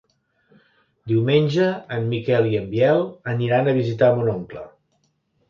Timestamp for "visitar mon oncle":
3.83-4.67